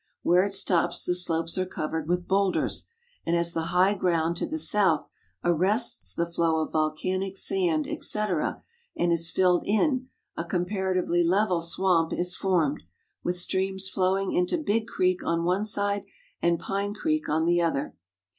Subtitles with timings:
[0.23, 2.87] Where it stoi>s the slopes are covered with boulders,
[3.23, 5.05] and as the hiirh «?round to tlje south
[5.43, 8.63] arrests the flow of volcanic sand, etc.,
[8.97, 12.81] and is fdlcd in, a comparatively level swamp is formed,
[13.23, 16.05] with streams flowing into Big creek on one side
[16.41, 17.93] and Pine creek on the other.